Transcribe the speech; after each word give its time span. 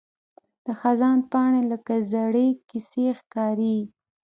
د 0.65 0.67
خزان 0.79 1.17
پاڼې 1.31 1.61
لکه 1.71 1.93
زړې 2.11 2.47
کیسې 2.69 3.05
ښکاري 3.19 3.77